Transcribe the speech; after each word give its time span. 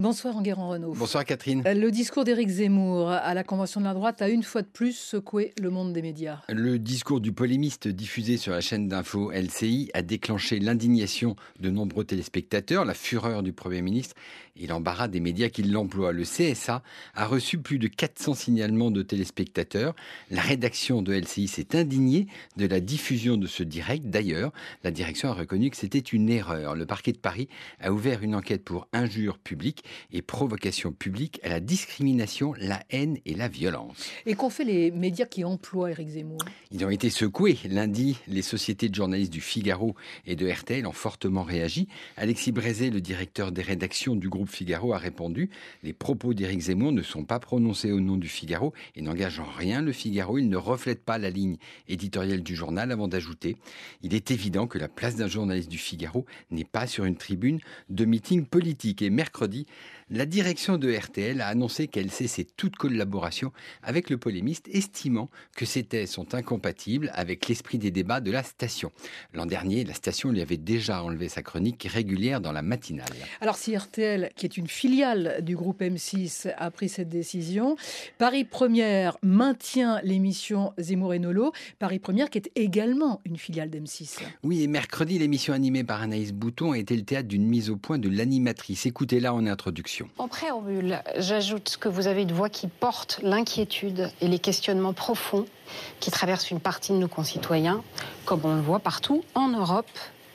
Bonsoir 0.00 0.34
Enguerrand 0.34 0.70
Renault. 0.70 0.94
Bonsoir 0.94 1.26
Catherine. 1.26 1.62
Le 1.62 1.90
discours 1.90 2.24
d'Éric 2.24 2.48
Zemmour 2.48 3.10
à 3.10 3.34
la 3.34 3.44
Convention 3.44 3.82
de 3.82 3.84
la 3.84 3.92
droite 3.92 4.22
a 4.22 4.30
une 4.30 4.42
fois 4.42 4.62
de 4.62 4.66
plus 4.66 4.96
secoué 4.96 5.52
le 5.60 5.68
monde 5.68 5.92
des 5.92 6.00
médias. 6.00 6.40
Le 6.48 6.78
discours 6.78 7.20
du 7.20 7.32
polémiste 7.32 7.86
diffusé 7.86 8.38
sur 8.38 8.52
la 8.52 8.62
chaîne 8.62 8.88
d'info 8.88 9.30
LCI 9.30 9.90
a 9.92 10.00
déclenché 10.00 10.58
l'indignation 10.58 11.36
de 11.58 11.68
nombreux 11.68 12.04
téléspectateurs, 12.04 12.86
la 12.86 12.94
fureur 12.94 13.42
du 13.42 13.52
Premier 13.52 13.82
ministre 13.82 14.14
et 14.56 14.66
l'embarras 14.66 15.08
des 15.08 15.20
médias 15.20 15.50
qui 15.50 15.64
l'emploient. 15.64 16.12
Le 16.12 16.24
CSA 16.24 16.82
a 17.14 17.26
reçu 17.26 17.58
plus 17.58 17.78
de 17.78 17.86
400 17.86 18.32
signalements 18.32 18.90
de 18.90 19.02
téléspectateurs. 19.02 19.94
La 20.30 20.40
rédaction 20.40 21.02
de 21.02 21.12
LCI 21.12 21.46
s'est 21.46 21.76
indignée 21.76 22.26
de 22.56 22.66
la 22.66 22.80
diffusion 22.80 23.36
de 23.36 23.46
ce 23.46 23.62
direct. 23.62 24.06
D'ailleurs, 24.06 24.50
la 24.82 24.92
direction 24.92 25.28
a 25.28 25.34
reconnu 25.34 25.68
que 25.68 25.76
c'était 25.76 25.98
une 25.98 26.30
erreur. 26.30 26.74
Le 26.74 26.86
parquet 26.86 27.12
de 27.12 27.18
Paris 27.18 27.48
a 27.80 27.92
ouvert 27.92 28.22
une 28.22 28.34
enquête 28.34 28.64
pour 28.64 28.88
injure 28.94 29.38
publique 29.38 29.84
et 30.12 30.22
provocation 30.22 30.92
publique 30.92 31.40
à 31.42 31.48
la 31.48 31.60
discrimination, 31.60 32.54
la 32.58 32.82
haine 32.90 33.18
et 33.26 33.34
la 33.34 33.48
violence. 33.48 34.10
Et 34.26 34.34
qu'ont 34.34 34.50
fait 34.50 34.64
les 34.64 34.90
médias 34.90 35.26
qui 35.26 35.44
emploient 35.44 35.90
Éric 35.90 36.08
Zemmour? 36.08 36.38
Ils 36.70 36.84
ont 36.84 36.90
été 36.90 37.10
secoués. 37.10 37.58
Lundi, 37.68 38.18
les 38.26 38.42
sociétés 38.42 38.88
de 38.88 38.94
journalistes 38.94 39.32
du 39.32 39.40
Figaro 39.40 39.94
et 40.26 40.36
de 40.36 40.48
RTL 40.48 40.86
ont 40.86 40.92
fortement 40.92 41.42
réagi. 41.42 41.88
Alexis 42.16 42.52
Brézé, 42.52 42.90
le 42.90 43.00
directeur 43.00 43.52
des 43.52 43.62
rédactions 43.62 44.16
du 44.16 44.28
groupe 44.28 44.48
Figaro, 44.48 44.92
a 44.92 44.98
répondu 44.98 45.50
Les 45.82 45.92
propos 45.92 46.34
d'Éric 46.34 46.60
Zemmour 46.60 46.92
ne 46.92 47.02
sont 47.02 47.24
pas 47.24 47.38
prononcés 47.38 47.92
au 47.92 48.00
nom 48.00 48.16
du 48.16 48.28
Figaro 48.28 48.72
et 48.94 49.02
n'engagent 49.02 49.40
en 49.40 49.50
rien 49.50 49.82
le 49.82 49.92
Figaro. 49.92 50.38
Ils 50.38 50.48
ne 50.48 50.56
reflètent 50.56 51.04
pas 51.04 51.18
la 51.18 51.30
ligne 51.30 51.56
éditoriale 51.88 52.42
du 52.42 52.54
journal 52.54 52.92
avant 52.92 53.08
d'ajouter 53.08 53.56
Il 54.02 54.14
est 54.14 54.30
évident 54.30 54.66
que 54.66 54.78
la 54.78 54.88
place 54.88 55.16
d'un 55.16 55.28
journaliste 55.28 55.70
du 55.70 55.78
Figaro 55.78 56.24
n'est 56.50 56.64
pas 56.64 56.86
sur 56.86 57.04
une 57.04 57.16
tribune 57.16 57.60
de 57.88 58.04
meeting 58.04 58.46
politique. 58.46 59.02
Et 59.02 59.10
mercredi, 59.10 59.66
la 60.12 60.26
direction 60.26 60.76
de 60.76 60.92
RTL 60.92 61.40
a 61.40 61.46
annoncé 61.46 61.86
qu'elle 61.86 62.10
cessait 62.10 62.46
toute 62.56 62.74
collaboration 62.74 63.52
avec 63.82 64.10
le 64.10 64.18
polémiste, 64.18 64.68
estimant 64.72 65.30
que 65.56 65.64
ces 65.64 65.84
thèses 65.84 66.10
sont 66.10 66.34
incompatibles 66.34 67.12
avec 67.14 67.46
l'esprit 67.46 67.78
des 67.78 67.92
débats 67.92 68.20
de 68.20 68.32
la 68.32 68.42
station. 68.42 68.90
L'an 69.34 69.46
dernier, 69.46 69.84
la 69.84 69.94
station 69.94 70.32
lui 70.32 70.40
avait 70.40 70.56
déjà 70.56 71.04
enlevé 71.04 71.28
sa 71.28 71.42
chronique 71.42 71.86
régulière 71.88 72.40
dans 72.40 72.50
la 72.50 72.62
matinale. 72.62 73.06
Alors 73.40 73.54
si 73.54 73.76
RTL, 73.76 74.30
qui 74.34 74.46
est 74.46 74.56
une 74.56 74.66
filiale 74.66 75.38
du 75.42 75.54
groupe 75.54 75.80
M6, 75.80 76.52
a 76.56 76.70
pris 76.72 76.88
cette 76.88 77.08
décision, 77.08 77.76
Paris 78.18 78.44
Première 78.44 79.16
maintient 79.22 80.00
l'émission 80.02 80.72
Zemmour 80.76 81.14
et 81.14 81.20
Nolo, 81.20 81.52
Paris 81.78 82.00
Première 82.00 82.30
qui 82.30 82.38
est 82.38 82.50
également 82.56 83.20
une 83.24 83.36
filiale 83.36 83.70
d'M6. 83.70 84.18
Oui, 84.42 84.62
et 84.62 84.66
mercredi, 84.66 85.20
l'émission 85.20 85.54
animée 85.54 85.84
par 85.84 86.02
Anaïs 86.02 86.32
Bouton 86.32 86.72
a 86.72 86.78
été 86.78 86.96
le 86.96 87.02
théâtre 87.02 87.28
d'une 87.28 87.46
mise 87.46 87.70
au 87.70 87.76
point 87.76 87.98
de 87.98 88.08
l'animatrice. 88.08 88.86
Écoutez-la 88.86 89.32
en 89.32 89.46
introduction. 89.46 89.69
En 90.18 90.28
préambule, 90.28 91.02
j'ajoute 91.16 91.76
que 91.78 91.88
vous 91.88 92.06
avez 92.06 92.22
une 92.22 92.32
voix 92.32 92.48
qui 92.48 92.66
porte 92.66 93.20
l'inquiétude 93.22 94.10
et 94.20 94.28
les 94.28 94.38
questionnements 94.38 94.92
profonds 94.92 95.46
qui 96.00 96.10
traversent 96.10 96.50
une 96.50 96.60
partie 96.60 96.92
de 96.92 96.98
nos 96.98 97.08
concitoyens, 97.08 97.82
comme 98.24 98.40
on 98.44 98.54
le 98.54 98.60
voit 98.60 98.80
partout 98.80 99.24
en 99.34 99.48
Europe 99.48 99.86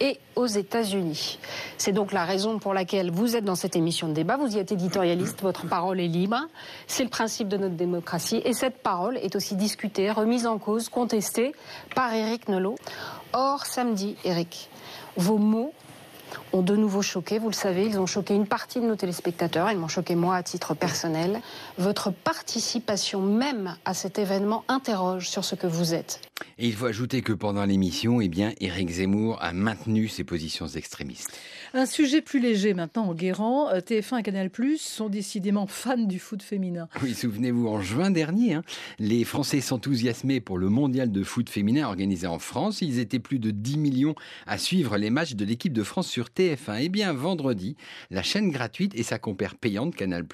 et 0.00 0.18
aux 0.36 0.46
États-Unis. 0.46 1.38
C'est 1.76 1.92
donc 1.92 2.12
la 2.12 2.24
raison 2.24 2.58
pour 2.58 2.72
laquelle 2.72 3.10
vous 3.10 3.36
êtes 3.36 3.44
dans 3.44 3.56
cette 3.56 3.76
émission 3.76 4.08
de 4.08 4.12
débat. 4.12 4.36
Vous 4.36 4.56
y 4.56 4.58
êtes 4.58 4.72
éditorialiste, 4.72 5.42
votre 5.42 5.66
parole 5.66 6.00
est 6.00 6.08
libre. 6.08 6.38
C'est 6.86 7.02
le 7.02 7.10
principe 7.10 7.48
de 7.48 7.56
notre 7.56 7.74
démocratie. 7.74 8.40
Et 8.44 8.52
cette 8.52 8.82
parole 8.82 9.16
est 9.18 9.34
aussi 9.34 9.56
discutée, 9.56 10.10
remise 10.10 10.46
en 10.46 10.58
cause, 10.58 10.88
contestée 10.88 11.52
par 11.94 12.12
Éric 12.14 12.48
Nolot. 12.48 12.76
Or, 13.32 13.66
samedi, 13.66 14.16
Éric, 14.24 14.70
vos 15.16 15.38
mots 15.38 15.72
ont 16.52 16.62
de 16.62 16.76
nouveau 16.76 17.02
choqué. 17.02 17.38
Vous 17.38 17.48
le 17.48 17.54
savez, 17.54 17.86
ils 17.86 17.98
ont 17.98 18.06
choqué 18.06 18.34
une 18.34 18.46
partie 18.46 18.80
de 18.80 18.86
nos 18.86 18.96
téléspectateurs. 18.96 19.70
Ils 19.70 19.78
m'ont 19.78 19.88
choqué 19.88 20.14
moi 20.14 20.36
à 20.36 20.42
titre 20.42 20.74
personnel. 20.74 21.40
Votre 21.78 22.10
participation 22.10 23.20
même 23.20 23.76
à 23.84 23.94
cet 23.94 24.18
événement 24.18 24.64
interroge 24.68 25.28
sur 25.28 25.44
ce 25.44 25.54
que 25.54 25.66
vous 25.66 25.94
êtes. 25.94 26.20
Et 26.58 26.66
il 26.66 26.74
faut 26.74 26.86
ajouter 26.86 27.22
que 27.22 27.32
pendant 27.32 27.64
l'émission, 27.64 28.20
eh 28.20 28.28
bien, 28.28 28.52
Éric 28.60 28.90
Zemmour 28.90 29.38
a 29.40 29.52
maintenu 29.52 30.08
ses 30.08 30.24
positions 30.24 30.66
extrémistes. 30.66 31.36
Un 31.74 31.86
sujet 31.86 32.20
plus 32.20 32.40
léger 32.40 32.74
maintenant, 32.74 33.12
Guérant. 33.14 33.68
Euh, 33.68 33.80
TF1 33.80 34.20
et 34.20 34.22
Canal 34.22 34.50
Plus 34.50 34.78
sont 34.78 35.08
décidément 35.08 35.66
fans 35.66 35.96
du 35.96 36.18
foot 36.18 36.42
féminin. 36.42 36.88
Oui, 37.02 37.14
souvenez-vous, 37.14 37.68
en 37.68 37.80
juin 37.80 38.10
dernier, 38.10 38.54
hein, 38.54 38.62
les 38.98 39.24
Français 39.24 39.60
s'enthousiasmaient 39.60 40.40
pour 40.40 40.58
le 40.58 40.68
mondial 40.68 41.12
de 41.12 41.22
foot 41.22 41.48
féminin 41.48 41.86
organisé 41.86 42.26
en 42.26 42.38
France. 42.38 42.82
Ils 42.82 42.98
étaient 42.98 43.18
plus 43.18 43.38
de 43.38 43.50
10 43.50 43.78
millions 43.78 44.14
à 44.46 44.58
suivre 44.58 44.96
les 44.96 45.10
matchs 45.10 45.34
de 45.34 45.44
l'équipe 45.44 45.72
de 45.72 45.82
France 45.82 46.08
sur 46.08 46.17
TF1. 46.26 46.78
Eh 46.80 46.88
bien, 46.88 47.12
vendredi, 47.12 47.76
la 48.10 48.22
chaîne 48.22 48.50
gratuite 48.50 48.94
et 48.94 49.02
sa 49.02 49.18
compère 49.18 49.54
payante, 49.56 49.94
Canal 49.94 50.24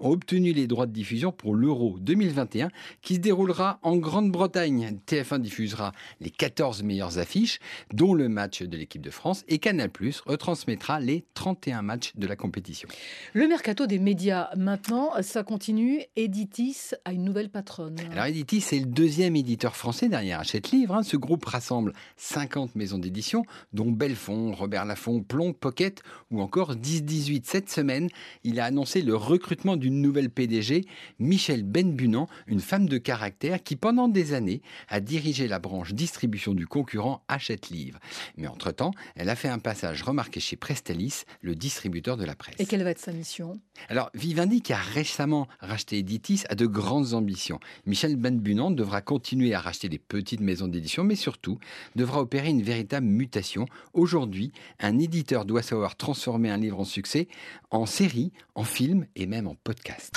ont 0.00 0.10
obtenu 0.10 0.52
les 0.52 0.66
droits 0.66 0.86
de 0.86 0.92
diffusion 0.92 1.32
pour 1.32 1.54
l'Euro 1.54 1.96
2021 2.00 2.70
qui 3.02 3.16
se 3.16 3.20
déroulera 3.20 3.78
en 3.82 3.96
Grande-Bretagne. 3.96 4.98
TF1 5.06 5.40
diffusera 5.40 5.92
les 6.20 6.30
14 6.30 6.82
meilleures 6.82 7.18
affiches, 7.18 7.58
dont 7.92 8.14
le 8.14 8.28
match 8.28 8.62
de 8.62 8.76
l'équipe 8.76 9.02
de 9.02 9.10
France, 9.10 9.44
et 9.48 9.58
Canal 9.58 9.90
Plus 9.90 10.20
retransmettra 10.26 11.00
les 11.00 11.24
31 11.34 11.82
matchs 11.82 12.12
de 12.16 12.26
la 12.26 12.36
compétition. 12.36 12.88
Le 13.32 13.46
mercato 13.46 13.86
des 13.86 13.98
médias, 13.98 14.50
maintenant, 14.56 15.10
ça 15.22 15.42
continue. 15.42 16.02
Editis 16.16 16.92
a 17.04 17.12
une 17.12 17.24
nouvelle 17.24 17.50
patronne. 17.50 17.96
Alors 18.12 18.26
Editis, 18.26 18.60
c'est 18.60 18.78
le 18.78 18.86
deuxième 18.86 19.36
éditeur 19.36 19.76
français 19.76 20.08
derrière 20.08 20.40
Hachette 20.40 20.70
Livre. 20.70 20.94
Hein. 20.94 21.02
Ce 21.02 21.16
groupe 21.16 21.44
rassemble 21.44 21.92
50 22.16 22.74
maisons 22.74 22.98
d'édition, 22.98 23.44
dont 23.72 23.90
Belfond, 23.90 24.52
Robert 24.52 24.84
Laffont, 24.84 25.17
Plomb, 25.20 25.52
Pocket 25.52 26.02
ou 26.30 26.40
encore 26.40 26.74
10-18. 26.74 27.42
Cette 27.44 27.70
semaine, 27.70 28.08
il 28.44 28.60
a 28.60 28.64
annoncé 28.64 29.02
le 29.02 29.14
recrutement 29.14 29.76
d'une 29.76 30.00
nouvelle 30.00 30.30
PDG, 30.30 30.84
Michel 31.18 31.62
Benbunan, 31.62 32.26
une 32.46 32.60
femme 32.60 32.88
de 32.88 32.98
caractère 32.98 33.62
qui, 33.62 33.76
pendant 33.76 34.08
des 34.08 34.34
années, 34.34 34.62
a 34.88 35.00
dirigé 35.00 35.48
la 35.48 35.58
branche 35.58 35.94
distribution 35.94 36.54
du 36.54 36.66
concurrent 36.66 37.22
Hachette 37.28 37.70
Livre. 37.70 37.98
Mais 38.36 38.46
entre-temps, 38.46 38.92
elle 39.14 39.28
a 39.28 39.36
fait 39.36 39.48
un 39.48 39.58
passage 39.58 40.02
remarqué 40.02 40.40
chez 40.40 40.56
Prestalis, 40.56 41.24
le 41.40 41.54
distributeur 41.54 42.16
de 42.16 42.24
la 42.24 42.34
presse. 42.34 42.56
Et 42.58 42.66
quelle 42.66 42.82
va 42.82 42.90
être 42.90 42.98
sa 42.98 43.12
mission? 43.12 43.60
Alors, 43.88 44.10
Vivendi, 44.14 44.60
qui 44.62 44.72
a 44.72 44.78
récemment 44.78 45.48
racheté 45.60 45.98
Editis, 45.98 46.42
a 46.48 46.54
de 46.54 46.66
grandes 46.66 47.14
ambitions. 47.14 47.60
Michel 47.86 48.16
Benbunan 48.16 48.70
devra 48.70 49.00
continuer 49.00 49.54
à 49.54 49.60
racheter 49.60 49.88
des 49.88 49.98
petites 49.98 50.40
maisons 50.40 50.68
d'édition, 50.68 51.04
mais 51.04 51.14
surtout 51.16 51.58
devra 51.96 52.20
opérer 52.20 52.48
une 52.48 52.62
véritable 52.62 53.06
mutation. 53.06 53.66
Aujourd'hui, 53.92 54.52
un 54.80 54.98
éditeur 55.08 55.46
doit 55.46 55.62
savoir 55.62 55.96
transformer 55.96 56.50
un 56.50 56.58
livre 56.58 56.78
en 56.78 56.84
succès 56.84 57.28
en 57.70 57.86
série, 57.86 58.30
en 58.54 58.64
film 58.64 59.06
et 59.16 59.26
même 59.26 59.46
en 59.46 59.54
podcast. 59.54 60.14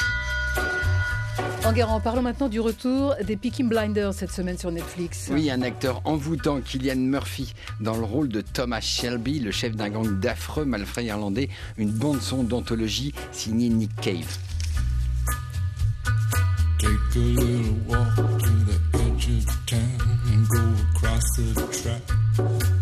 Enguerrand, 1.64 2.02
parlons 2.02 2.22
maintenant 2.22 2.50
du 2.50 2.60
retour 2.60 3.16
des 3.26 3.38
Peaky 3.38 3.64
Blinders 3.64 4.14
cette 4.14 4.32
semaine 4.32 4.58
sur 4.58 4.70
Netflix. 4.70 5.30
Oui, 5.32 5.50
un 5.50 5.62
acteur 5.62 6.02
envoûtant, 6.04 6.60
Killian 6.60 6.98
Murphy, 6.98 7.54
dans 7.80 7.96
le 7.96 8.04
rôle 8.04 8.28
de 8.28 8.42
Thomas 8.42 8.82
Shelby, 8.82 9.40
le 9.40 9.52
chef 9.52 9.78
d'un 9.78 9.90
gang 9.90 10.20
d'affreux 10.20 10.66
malfrats 10.66 11.04
irlandais, 11.04 11.48
une 11.78 11.92
bande-son 11.92 12.44
d'anthologie 12.44 13.14
signée 13.32 13.70
Nick 13.70 13.96
Cave. 14.02 14.38
Take 16.80 16.90
a 17.16 17.20
little 17.20 17.76
walk 17.88 18.16
to 18.16 18.50
the 18.66 18.80
edge 18.96 19.30
of 19.30 19.66
town 19.68 19.80
and 20.34 20.48
go 20.50 20.62
across 20.96 21.24
the 21.38 21.54
track. 21.72 22.81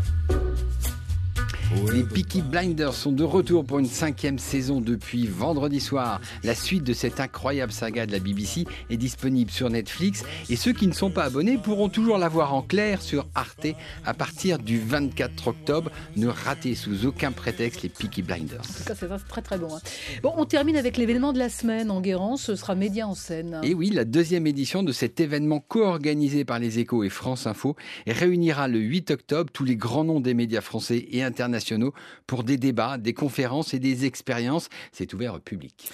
Les 1.72 2.04
Peaky 2.04 2.42
Blinders 2.42 2.96
sont 2.96 3.12
de 3.12 3.24
retour 3.24 3.64
pour 3.64 3.78
une 3.78 3.86
cinquième 3.86 4.40
saison 4.40 4.82
depuis 4.82 5.28
vendredi 5.28 5.80
soir. 5.80 6.20
La 6.44 6.56
suite 6.56 6.84
de 6.84 6.94
cette 6.94 7.20
incroyable 7.20 7.72
saga 7.72 8.08
de 8.08 8.12
la 8.12 8.18
BBC 8.18 8.66
est 8.90 8.98
disponible 8.98 9.52
sur 9.52 9.70
Netflix 9.70 10.24
et 10.50 10.56
ceux 10.56 10.74
qui 10.74 10.88
ne 10.88 10.94
sont 10.94 11.12
pas 11.12 11.26
abonnés 11.26 11.60
pourront 11.60 11.88
toujours 11.88 12.18
la 12.18 12.28
voir 12.28 12.56
en 12.56 12.64
clair 12.64 13.04
sur 13.04 13.28
Arte 13.36 13.68
à 14.04 14.16
partir 14.16 14.58
du 14.58 14.80
24 14.80 15.50
octobre. 15.50 15.92
Ne 16.16 16.28
ratez 16.28 16.74
sous 16.74 17.06
aucun 17.06 17.32
prétexte 17.32 17.84
les 17.84 17.90
Peaky 17.90 18.24
Blinders. 18.24 18.62
En 18.62 18.74
tout 18.80 18.84
cas, 18.86 18.96
c'est 18.96 19.28
très 19.28 19.42
très 19.44 19.60
bon. 19.60 19.76
Hein. 19.76 19.80
Bon, 20.24 20.34
on 20.38 20.46
termine 20.46 20.76
avec 20.76 20.98
l'événement 20.98 21.34
de 21.34 21.40
la 21.40 21.50
semaine 21.50 21.92
en 21.92 22.02
Guérant. 22.02 22.36
Ce 22.36 22.56
sera 22.56 22.74
Média 22.74 23.08
en 23.08 23.14
scène. 23.14 23.62
Et 23.62 23.76
oui, 23.76 23.92
la 23.92 24.06
deuxième 24.06 24.48
édition 24.48 24.82
de 24.82 24.92
cet 24.92 25.20
événement 25.20 25.64
co-organisé 25.68 26.46
par 26.46 26.58
les 26.58 26.80
Échos 26.80 27.04
et 27.04 27.10
France 27.10 27.46
Info 27.46 27.76
réunira 28.08 28.68
le 28.68 28.80
8 28.80 29.12
octobre 29.12 29.52
tous 29.54 29.66
les 29.66 29.76
grands 29.76 30.04
noms 30.04 30.20
des 30.20 30.34
médias 30.34 30.62
français 30.62 31.06
et 31.12 31.22
internationaux 31.60 31.94
pour 32.26 32.44
des 32.44 32.58
débats, 32.58 32.98
des 32.98 33.14
conférences 33.14 33.74
et 33.74 33.80
des 33.80 34.06
expériences. 34.06 34.70
C'est 34.92 35.14
ouvert 35.14 35.36
au 35.36 35.40
public. 35.40 35.90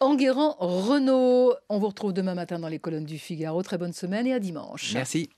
Enguerrand 0.00 0.56
Renault, 0.58 1.54
on 1.68 1.78
vous 1.78 1.88
retrouve 1.88 2.12
demain 2.12 2.34
matin 2.34 2.58
dans 2.58 2.68
les 2.68 2.78
colonnes 2.78 3.04
du 3.04 3.18
Figaro. 3.18 3.62
Très 3.62 3.78
bonne 3.78 3.92
semaine 3.92 4.26
et 4.26 4.32
à 4.32 4.40
dimanche. 4.40 4.92
Merci. 4.94 5.28